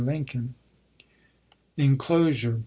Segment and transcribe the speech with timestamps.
[0.03, 0.53] Lincoln.
[1.77, 2.59] [Inclosure.